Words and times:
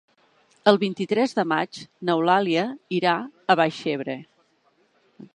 El 0.69 0.77
vint-i-tres 0.83 1.35
de 1.39 1.43
maig 1.51 1.81
n'Eulàlia 2.09 2.63
irà 2.99 3.13
a 3.23 3.57
Benaixeve. 3.61 4.17